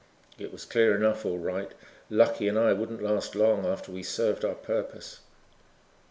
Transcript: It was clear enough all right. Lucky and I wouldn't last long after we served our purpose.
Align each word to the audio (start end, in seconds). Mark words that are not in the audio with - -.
It 0.39 0.51
was 0.51 0.65
clear 0.65 0.95
enough 0.95 1.27
all 1.27 1.37
right. 1.37 1.71
Lucky 2.09 2.47
and 2.47 2.57
I 2.57 2.73
wouldn't 2.73 3.03
last 3.03 3.35
long 3.35 3.67
after 3.67 3.91
we 3.91 4.01
served 4.01 4.43
our 4.43 4.55
purpose. 4.55 5.19